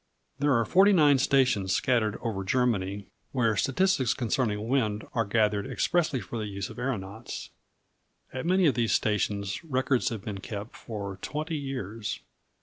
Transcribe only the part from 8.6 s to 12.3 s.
of these stations records have been kept for twenty years.